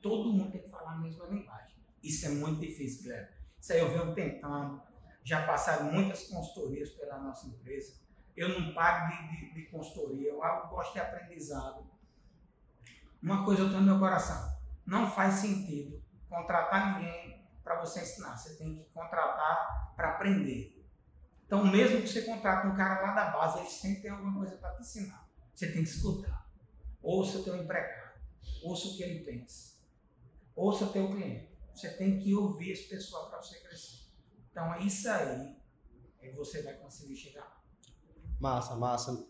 [0.01, 1.75] Todo mundo tem que falar a mesma linguagem.
[2.03, 3.29] Isso é muito difícil, Guilherme.
[3.59, 4.81] Isso aí eu venho tentando.
[5.23, 7.95] Já passaram muitas consultorias pela nossa empresa.
[8.37, 10.39] Eu não pago de, de, de consultoria, eu
[10.69, 11.89] gosto de aprendizado.
[13.21, 18.37] Uma coisa eu tenho no meu coração: não faz sentido contratar ninguém para você ensinar.
[18.37, 20.75] Você tem que contratar para aprender.
[21.45, 24.57] Então, mesmo que você contrate um cara lá da base, ele sempre tem alguma coisa
[24.57, 25.24] para te ensinar.
[25.55, 26.51] Você tem que escutar.
[27.01, 28.19] Ouça o teu empregado.
[28.63, 29.75] Ouça o que ele pensa.
[30.53, 31.49] Ouça o teu cliente.
[31.73, 34.05] Você tem que ouvir esse pessoal para você crescer.
[34.51, 35.55] Então, é isso aí
[36.19, 37.63] que você vai conseguir chegar.
[38.39, 39.27] Massa, massa.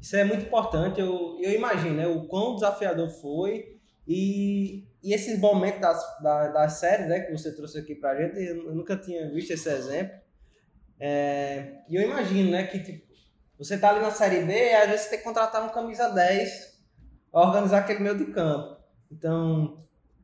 [0.00, 1.00] Isso é muito importante.
[1.00, 6.72] Eu, eu imagino né, o quão desafiador foi e, e esses momentos das, das, das
[6.74, 10.18] séries né, que você trouxe aqui para a gente, eu nunca tinha visto esse exemplo.
[10.98, 13.07] É, e eu imagino, né, que tipo,
[13.58, 16.78] você tá ali na Série B às vezes você tem que contratar um camisa 10
[17.30, 18.78] para organizar aquele meio de campo.
[19.10, 19.76] Então,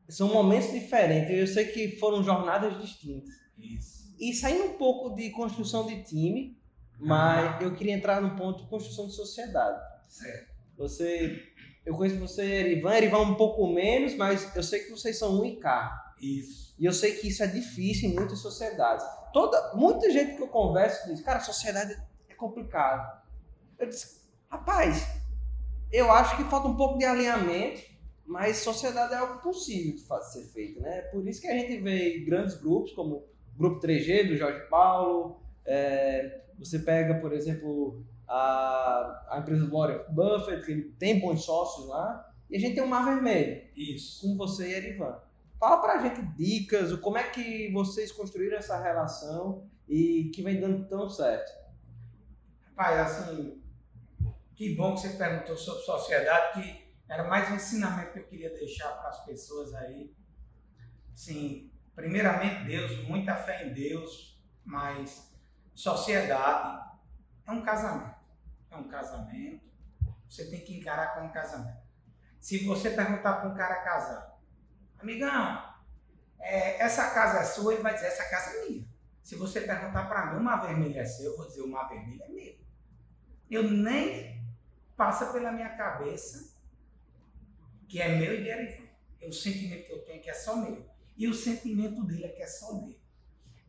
[0.07, 1.31] são momentos diferentes.
[1.31, 3.29] Eu sei que foram jornadas distintas.
[3.57, 4.15] Isso.
[4.19, 6.57] E saindo um pouco de construção de time,
[6.99, 9.79] mas eu queria entrar no ponto de construção de sociedade.
[10.07, 10.53] Certo.
[10.77, 11.41] Você,
[11.85, 15.45] eu conheço você, Erivan, Erivan um pouco menos, mas eu sei que vocês são um
[15.45, 15.59] e
[16.21, 16.75] Isso.
[16.79, 20.47] E eu sei que isso é difícil em muitas sociedades toda, muita gente que eu
[20.47, 21.93] converso diz, cara, sociedade
[22.29, 23.21] é complicado.
[23.77, 25.07] Eu disse, rapaz,
[25.91, 27.81] eu acho que falta um pouco de alinhamento,
[28.25, 31.01] mas sociedade é algo possível de ser feito, né?
[31.03, 35.39] Por isso que a gente vê grandes grupos, como o Grupo 3G, do Jorge Paulo,
[35.65, 41.87] é, você pega, por exemplo, a, a empresa do Warren Buffett, que tem bons sócios
[41.87, 43.61] lá, e a gente tem o Mar Vermelho.
[43.75, 44.21] Isso.
[44.21, 45.19] Com você e Erivan.
[45.59, 50.87] Fala pra gente dicas, como é que vocês construíram essa relação e que vem dando
[50.87, 51.51] tão certo.
[52.75, 53.61] Pai, assim,
[54.55, 58.49] que bom que você perguntou sobre sociedade, que era mais um ensinamento que eu queria
[58.51, 60.15] deixar para as pessoas aí.
[61.13, 65.35] Sim, primeiramente Deus, muita fé em Deus, mas
[65.73, 66.89] sociedade
[67.45, 68.15] é um casamento.
[68.71, 69.65] É um casamento.
[70.29, 71.83] Você tem que encarar como um casamento.
[72.39, 74.39] Se você perguntar para um cara casado,
[74.97, 75.75] amigão,
[76.39, 78.87] é, essa casa é sua, ele vai dizer, essa casa é minha.
[79.21, 81.89] Se você perguntar para mim, o mar vermelho é seu, eu vou dizer, o mar
[81.89, 82.55] vermelho é meu.
[83.49, 84.44] Eu nem
[84.95, 86.55] passa pela minha cabeça
[87.87, 88.85] que é meu e de Erivan.
[89.21, 90.85] É o sentimento que eu tenho que é só meu.
[91.17, 92.99] E o sentimento dele é que é só dele.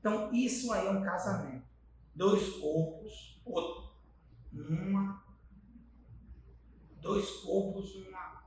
[0.01, 1.67] Então, isso aí é um casamento.
[2.15, 3.95] Dois corpos, outro,
[4.53, 5.23] uma,
[7.01, 8.47] dois corpos, uma,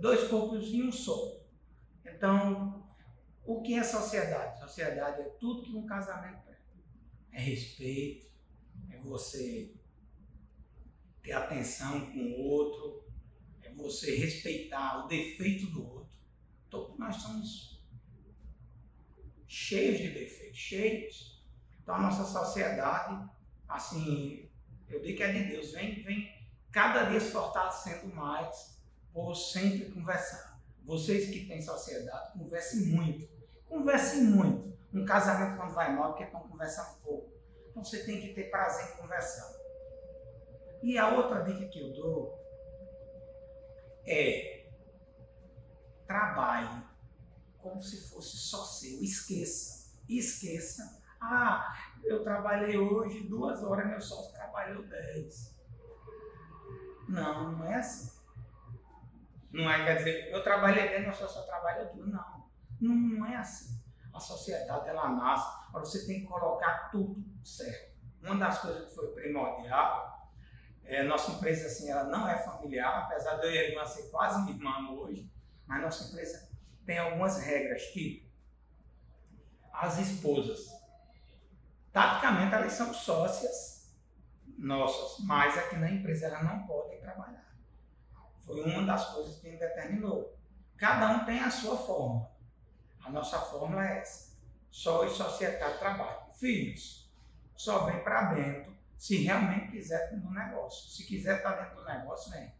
[0.00, 1.40] dois corpos em um só.
[2.04, 2.88] Então,
[3.44, 4.58] o que é sociedade?
[4.60, 6.58] Sociedade é tudo que um casamento é.
[7.32, 8.32] É respeito,
[8.90, 9.74] é você
[11.22, 13.04] ter atenção com o outro,
[13.62, 16.10] é você respeitar o defeito do outro.
[16.68, 17.84] Todos nós somos
[19.46, 21.44] cheios de defeitos, cheios.
[21.82, 23.28] Então a nossa sociedade,
[23.68, 24.48] assim,
[24.88, 28.80] eu digo que é de Deus, vem, vem cada dia se fortalecendo mais
[29.12, 30.60] por sempre conversar.
[30.84, 33.28] Vocês que têm sociedade, conversem muito.
[33.66, 34.76] Conversem muito.
[34.92, 37.32] Um casamento quando vai mal, porque estão conversando pouco.
[37.68, 39.59] Então você tem que ter prazer em conversar.
[40.82, 42.38] E a outra dica que eu dou
[44.06, 44.66] é
[46.06, 46.82] trabalhe
[47.58, 49.02] como se fosse só seu.
[49.02, 49.94] Esqueça.
[50.08, 51.00] Esqueça.
[51.20, 55.54] Ah, eu trabalhei hoje duas horas, meu sócio trabalhou dez.
[57.08, 58.18] Não, não é assim.
[59.52, 62.06] Não é, quer dizer, eu trabalhei bem, mas só só trabalho tudo.
[62.06, 62.48] Não,
[62.80, 63.78] não, não é assim.
[64.12, 67.96] A sociedade, ela nasce, mas você tem que colocar tudo certo.
[68.22, 70.19] uma das coisas que foi primordial,
[70.90, 74.10] é, nossa empresa assim, ela não é familiar, apesar de eu e a irmã ser
[74.10, 75.30] quase irmã hoje,
[75.64, 76.50] mas nossa empresa
[76.84, 78.28] tem algumas regras, tipo
[79.72, 80.68] as esposas.
[81.92, 83.96] Taticamente elas são sócias
[84.58, 87.46] nossas, mas aqui na empresa elas não podem trabalhar.
[88.42, 90.36] Foi uma das coisas que determinou.
[90.76, 92.28] Cada um tem a sua forma.
[93.04, 94.36] A nossa fórmula é essa.
[94.70, 96.32] Só e sociedade trabalho.
[96.32, 97.10] Filhos,
[97.54, 100.90] só vem para dentro se realmente quiser no negócio.
[100.90, 102.52] Se quiser estar tá dentro do negócio, vem.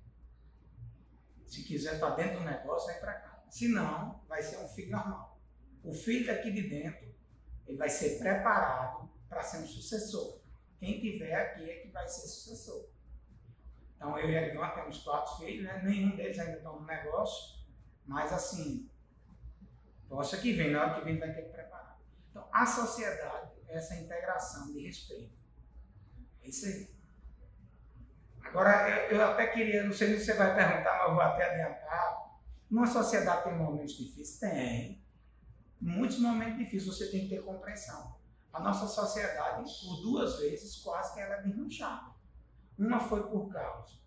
[1.45, 3.45] Se quiser estar tá dentro do negócio, vem para cá.
[3.51, 5.39] Se não, vai ser um filho normal.
[5.85, 7.15] O filho daqui de dentro,
[7.67, 10.41] ele vai ser preparado para ser um sucessor.
[10.79, 12.89] Quem tiver aqui é que vai ser sucessor.
[13.95, 15.83] Então, eu e a Ivan temos quatro filhos, né?
[15.85, 17.61] nenhum deles ainda está no negócio,
[18.07, 18.89] mas assim,
[20.09, 22.01] possa que vem, na hora que vem vai ter que preparar.
[22.31, 25.40] Então, a sociedade essa integração de respeito.
[26.43, 26.91] É isso aí.
[28.43, 31.51] Agora, eu, eu até queria, não sei se você vai perguntar, mas eu vou até
[31.51, 32.41] adiantar.
[32.69, 34.39] Numa sociedade tem momentos difíceis?
[34.39, 35.05] Tem.
[35.81, 38.17] Muitos momentos difíceis, você tem que ter compreensão.
[38.53, 42.11] A nossa sociedade, por duas vezes, quase que ela é desmanchada.
[42.77, 44.01] Uma foi por causa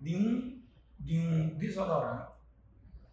[0.00, 0.62] de um,
[0.98, 2.32] de um desodorante.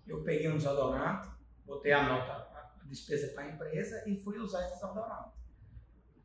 [0.07, 1.29] Eu peguei um desodorante,
[1.65, 5.42] botei a nota, a despesa para a empresa e fui usar esse desodorante.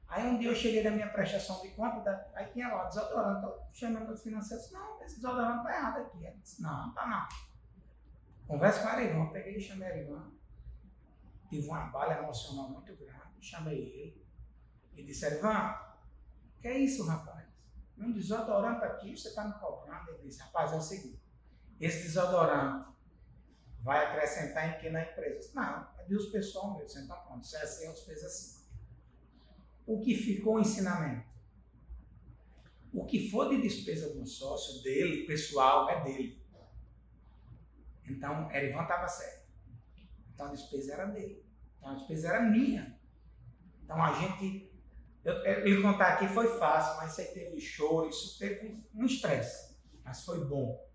[0.08, 3.62] Aí um dia eu cheguei na minha prestação de conta, aí tinha lá desodorante, eu
[3.72, 6.24] chamei meu financeiro disse, não, esse desodorante está errado aqui.
[6.24, 7.28] Ele disse, não, tá não.
[8.46, 10.32] Conversa com a Arivan, peguei e chamei a Arivan.
[11.50, 14.26] Tive uma bala emocional muito grande, chamei ele.
[14.96, 15.78] E disse, Arivan,
[16.60, 17.46] que é isso, rapaz?
[17.98, 20.10] Um desodorante aqui, você está me cobrando.
[20.10, 21.20] Ele disse, rapaz, é o seguinte,
[21.78, 22.88] esse desodorante
[23.82, 25.38] vai acrescentar em que na empresa?
[25.38, 26.86] Disse, não, é de uso pessoal meu.
[26.86, 28.57] Disse, então pronto, se é assim, eu fez assim.
[29.88, 31.26] O que ficou o ensinamento?
[32.92, 36.38] O que for de despesa do sócio dele, pessoal, é dele.
[38.06, 39.48] Então, Erivan estava certo.
[40.34, 41.42] Então a despesa era dele.
[41.78, 43.00] Então a despesa era minha.
[43.82, 44.70] Então a gente
[45.24, 49.74] eu, eu, contar aqui foi fácil, mas isso aí teve choro, isso teve um estresse.
[50.04, 50.86] Mas foi bom.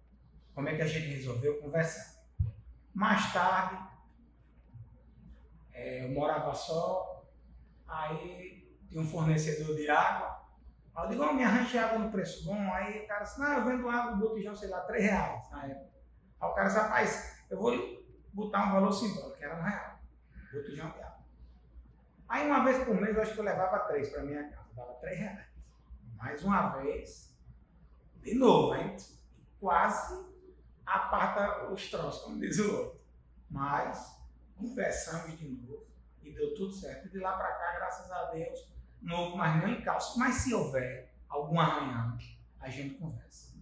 [0.54, 2.24] Como é que a gente resolveu conversar?
[2.94, 3.92] Mais tarde,
[5.72, 7.28] é, eu morava só,
[7.88, 8.53] aí
[8.94, 10.40] tinha um fornecedor de água.
[10.96, 12.74] Aí eu digo, oh, me arranje água no preço bom.
[12.74, 15.66] Aí o cara disse, não, eu vendo água do botijão, sei lá, 3 reais na
[15.66, 15.92] época.
[16.40, 17.74] Aí o cara disse, rapaz, eu vou
[18.32, 20.00] botar um valor simbólico, que era um real.
[20.54, 21.24] Botijão de água.
[22.30, 24.94] Aí uma vez por mês eu acho que eu levava três para minha casa, dava
[24.94, 25.48] três reais.
[26.16, 27.36] Mais uma vez,
[28.22, 29.20] de novo, gente
[29.60, 30.32] quase
[30.86, 33.02] aparta os troços, como diz o outro.
[33.50, 34.22] Mas
[34.56, 35.88] conversamos de novo
[36.22, 37.08] e deu tudo certo.
[37.08, 38.73] E de lá para cá, graças a Deus,
[39.04, 40.18] não houve mais nenhum encalço.
[40.18, 42.18] Mas se houver algum arranhão,
[42.60, 43.54] a gente conversa.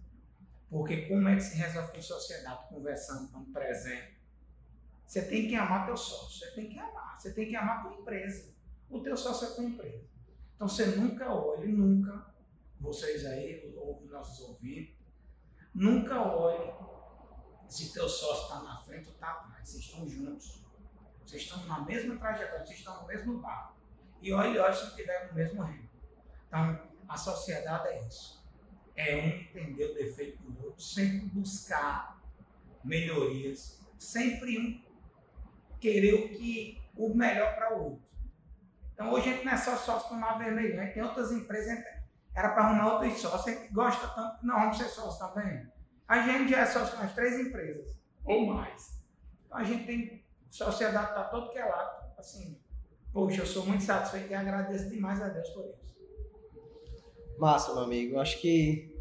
[0.70, 4.16] Porque como é que se resolve com sociedade conversando, dando presente?
[5.06, 7.92] Você tem que amar teu sócio, você tem que amar, você tem que amar tua
[7.92, 8.52] empresa
[8.92, 10.04] o teu sócio é tua empresa.
[10.54, 12.26] Então você nunca olhe, nunca,
[12.78, 14.94] vocês aí, ou nossos ouvintes,
[15.74, 16.72] nunca olhe
[17.68, 19.66] se teu sócio está na frente ou está atrás.
[19.66, 20.62] Vocês estão juntos.
[21.24, 23.76] Vocês estão na mesma trajetória, vocês estão no mesmo barco.
[24.22, 25.90] E olhe, olhe se estiver no mesmo reino.
[26.46, 28.42] Então, a sociedade é isso.
[28.96, 32.22] É um entender o defeito do outro, sempre buscar
[32.84, 34.92] melhorias, sempre um
[35.80, 38.12] querer o que o melhor para o outro.
[38.92, 41.32] Então hoje a gente não é só sócio do Mar Vermelho, a gente tem outras
[41.32, 41.78] empresas,
[42.34, 45.66] era para arrumar outros sócios, a gente gosta tanto, não vamos ser sócios também.
[46.06, 49.02] A gente já é sócio nas três empresas, ou mais.
[49.46, 52.61] Então a gente tem sociedade para todo que é lado, assim,
[53.12, 55.82] poxa, eu sou muito satisfeito e agradeço demais a Deus por isso.
[57.38, 58.18] Massa, meu amigo.
[58.18, 58.92] Acho que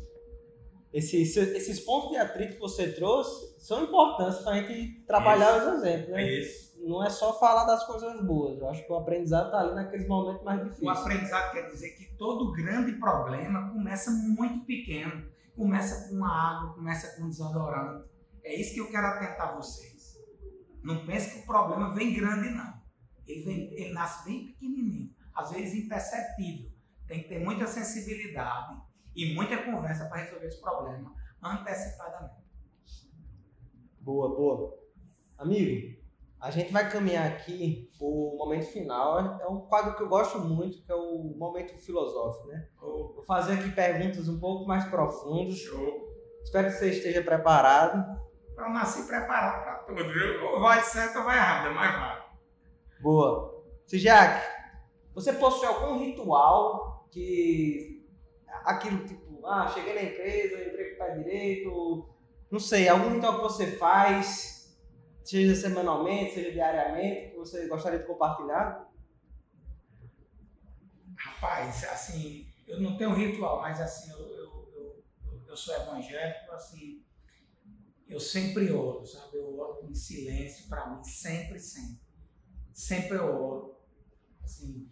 [0.94, 5.68] esses, esses pontos de atrito que você trouxe são importantes para a gente trabalhar isso.
[5.70, 6.10] os exemplos.
[6.10, 6.40] Né?
[6.40, 8.60] Isso não é só falar das coisas boas.
[8.60, 10.88] Eu acho que o aprendizado está ali naqueles momentos mais difíceis.
[10.88, 15.30] O aprendizado quer dizer que todo grande problema começa muito pequeno.
[15.56, 18.10] Começa com água, começa com desodorante.
[18.44, 20.20] É isso que eu quero atentar vocês.
[20.84, 22.81] Não pense que o problema vem grande, não.
[23.32, 26.72] Ele, vem, ele nasce bem pequenininho, às vezes imperceptível.
[27.08, 28.80] Tem que ter muita sensibilidade
[29.16, 31.14] e muita conversa para resolver esse problema
[31.44, 32.42] antecipadamente.
[34.00, 34.78] Boa, boa.
[35.38, 36.00] Amigo,
[36.40, 39.20] a gente vai caminhar aqui o momento final.
[39.40, 42.68] É um quadro que eu gosto muito, que é o momento filosófico, né?
[42.80, 45.58] Vou fazer aqui perguntas um pouco mais profundas.
[45.58, 46.10] Show.
[46.44, 48.20] Espero que você esteja preparado.
[48.58, 50.46] Eu nasci preparado para tudo, viu?
[50.46, 52.21] Ou vai certo ou vai errado, mas vai.
[53.02, 53.64] Boa.
[53.88, 54.42] Sijac,
[55.14, 58.08] você possui algum ritual que
[58.64, 62.10] aquilo tipo, ah, cheguei na empresa, entrei com o pé direito,
[62.52, 64.78] não sei, algum ritual que você faz,
[65.24, 68.88] seja semanalmente, seja diariamente, que você gostaria de compartilhar?
[71.18, 77.04] Rapaz, assim, eu não tenho ritual, mas assim, eu, eu, eu, eu sou evangélico, assim,
[78.08, 79.38] eu sempre oro, sabe?
[79.38, 82.11] Eu oro em silêncio para mim, sempre, sempre.
[82.74, 83.78] Sempre eu oro.
[84.44, 84.90] Assim,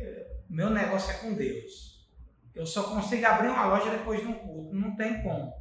[0.00, 2.08] é, meu negócio é com Deus.
[2.54, 5.52] Eu só consigo abrir uma loja depois de um culto, não tem como.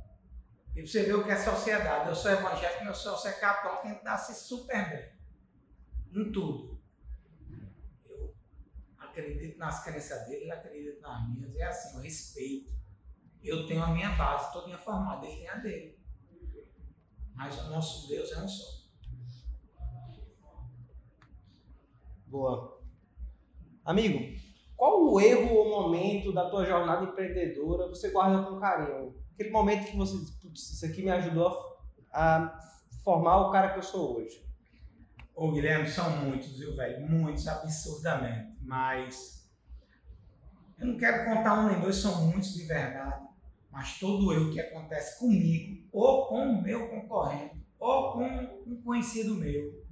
[0.76, 2.10] E você vê o que é sociedade.
[2.10, 5.12] Eu sou evangélico, meu sócio é católico, tem que dar-se super bem.
[6.14, 6.82] Em tudo.
[8.10, 8.36] Eu
[8.98, 11.56] acredito nas crenças dele, ele acredita nas minhas.
[11.56, 12.74] É assim, eu respeito.
[13.44, 16.00] Eu tenho a minha base toda formada, ele tem a dele.
[17.34, 18.81] Mas o nosso Deus é um só.
[22.32, 22.80] Boa.
[23.84, 24.20] Amigo,
[24.78, 29.14] qual o erro ou momento da tua jornada empreendedora você guarda com carinho?
[29.34, 31.54] Aquele momento que você diz, putz, isso aqui me ajudou
[32.10, 32.58] a,
[33.04, 34.50] formar o cara que eu sou hoje.
[35.36, 37.06] Ô Guilherme, são muitos, viu, velho?
[37.06, 38.56] Muitos, absurdamente.
[38.62, 39.52] Mas
[40.80, 43.28] eu não quero contar um nem dois, são muitos de verdade.
[43.70, 48.24] Mas todo erro que acontece comigo, ou com o meu concorrente, ou com
[48.68, 49.84] um conhecido meu,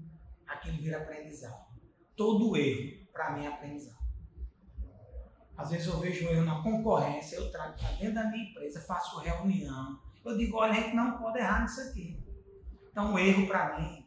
[0.47, 1.68] aquilo vira aprendizado.
[2.20, 4.05] Todo erro, para mim, é aprendizado.
[5.55, 8.82] Às vezes eu vejo um erro na concorrência, eu trago para dentro da minha empresa,
[8.82, 9.97] faço reunião.
[10.26, 12.22] Eu digo, olha, a gente não pode errar nisso aqui.
[12.91, 14.05] Então, o erro para mim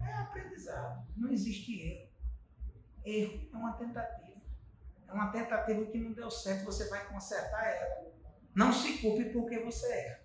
[0.00, 1.04] é aprendizado.
[1.16, 2.08] Não existe erro.
[3.04, 4.40] Erro é uma tentativa.
[5.08, 8.06] É uma tentativa que não deu certo, você vai consertar ela.
[8.54, 10.20] Não se culpe porque você erra.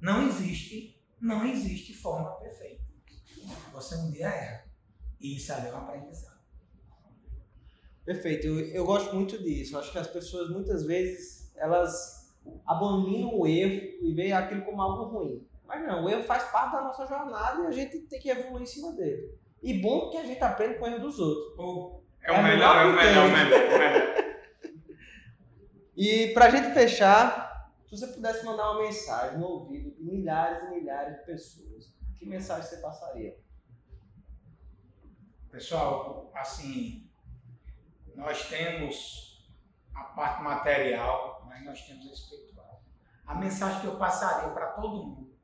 [0.00, 2.82] Não existe, não existe forma perfeita.
[3.72, 4.64] Você um dia erra.
[5.20, 6.35] E isso é um aprendizado.
[8.06, 8.46] Perfeito.
[8.46, 9.76] Eu, eu gosto muito disso.
[9.76, 12.32] Acho que as pessoas muitas vezes elas
[12.64, 15.46] abominam o erro e veem aquilo como algo ruim.
[15.66, 18.62] Mas não, o erro faz parte da nossa jornada e a gente tem que evoluir
[18.62, 19.36] em cima dele.
[19.60, 21.58] E bom que a gente aprende com o erro dos outros.
[21.58, 24.26] Oh, é, o é melhor, é o melhor, é o melhor, é o melhor.
[25.96, 30.74] E pra gente fechar, se você pudesse mandar uma mensagem no ouvido de milhares e
[30.74, 33.36] milhares de pessoas, que mensagem você passaria?
[35.50, 37.08] Pessoal, assim,
[38.16, 39.48] nós temos
[39.94, 42.82] a parte material, mas nós temos a espiritual.
[43.26, 45.36] A mensagem que eu passaria para todo mundo: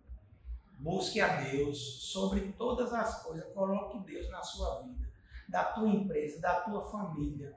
[0.78, 5.08] busque a Deus sobre todas as coisas, coloque Deus na sua vida,
[5.48, 7.56] da tua empresa, da tua família.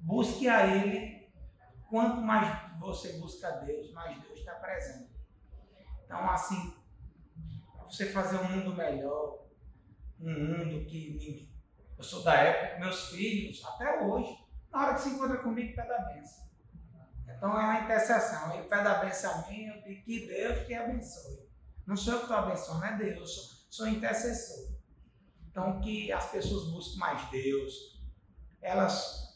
[0.00, 1.18] Busque a Ele
[1.88, 5.10] Quanto mais você busca Deus, mais Deus está presente.
[6.04, 6.74] Então, assim,
[7.84, 9.46] você fazer um mundo melhor,
[10.20, 11.47] um mundo que
[11.98, 14.38] eu sou da época, meus filhos, até hoje,
[14.70, 16.48] na hora que se encontra comigo, pede a benção.
[17.24, 18.54] Então é uma intercessão.
[18.54, 21.48] Ele pede a benção a mim, eu digo que Deus te abençoe.
[21.86, 24.78] Não sou eu que estou abençoando, é Deus, eu sou, sou intercessor.
[25.50, 28.00] Então que as pessoas busquem mais Deus,
[28.62, 29.28] elas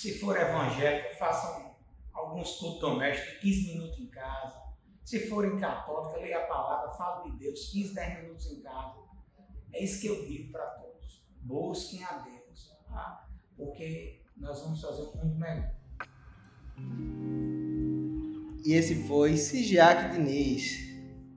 [0.00, 1.76] se for evangélico, façam
[2.12, 4.58] alguns cultos domésticos, 15 minutos em casa.
[5.04, 9.00] Se forem católica, leia a palavra, fale de Deus, 15, 10 minutos em casa.
[9.72, 10.89] É isso que eu digo para todos.
[11.42, 13.26] Busquem a Deus, tá?
[13.60, 15.70] porque nós vamos fazer um mundo melhor.
[18.64, 20.88] E esse foi Sigiac Diniz.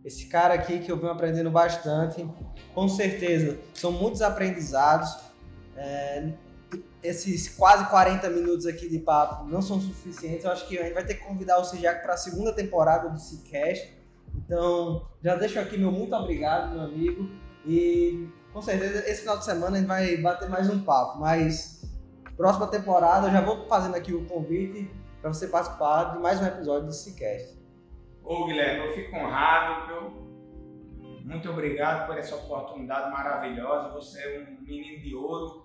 [0.04, 2.28] Esse cara aqui que eu venho aprendendo bastante.
[2.74, 5.18] Com certeza, são muitos aprendizados.
[5.76, 6.34] É,
[7.02, 10.46] esses quase 40 minutos aqui de papo não são suficientes.
[10.46, 13.10] Eu acho que a gente vai ter que convidar o Sijac para a segunda temporada
[13.10, 13.94] do Cicast.
[14.36, 17.30] Então, já deixo aqui meu muito obrigado, meu amigo.
[17.66, 21.20] E com certeza esse final de semana a gente vai bater mais um papo.
[21.20, 21.84] Mas
[22.38, 24.90] próxima temporada eu já vou fazendo aqui o convite
[25.22, 27.58] para você participar de mais um episódio do Cicast.
[28.24, 30.24] Ô Guilherme, eu fico honrado, viu?
[31.26, 33.90] Muito obrigado por essa oportunidade maravilhosa.
[33.90, 35.64] Você é um menino de ouro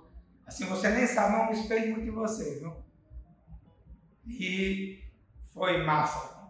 [0.49, 2.73] Assim, você nem sabe, mas eu me espelho muito em você, viu?
[4.27, 4.99] E
[5.53, 6.49] foi massa.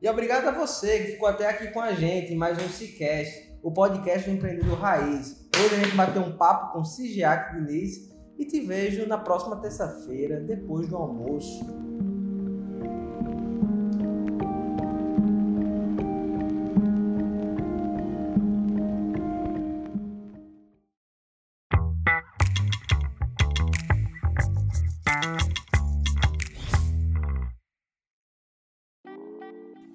[0.00, 3.51] E obrigado a você que ficou até aqui com a gente em mais um Cicast,
[3.62, 5.48] o podcast do empreendedor raiz.
[5.56, 10.40] Hoje a gente bateu um papo com Sigiac Diniz e te vejo na próxima terça-feira,
[10.40, 11.64] depois do almoço.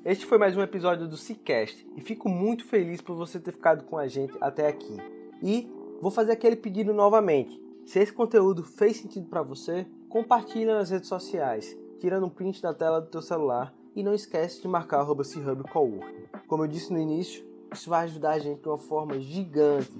[0.08, 3.84] Este foi mais um episódio do Cicast e fico muito feliz por você ter ficado
[3.84, 4.96] com a gente até aqui.
[5.44, 5.70] E
[6.02, 7.62] vou fazer aquele pedido novamente.
[7.86, 12.74] Se esse conteúdo fez sentido para você, compartilha nas redes sociais, tirando um print da
[12.74, 16.30] tela do teu celular e não esquece de marcar Coworking.
[16.48, 17.44] Como eu disse no início,
[17.74, 19.92] isso vai ajudar a gente de uma forma gigante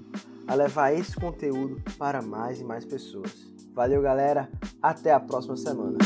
[0.46, 3.46] a levar esse conteúdo para mais e mais pessoas.
[3.74, 4.50] Valeu, galera.
[4.80, 5.98] Até a próxima semana.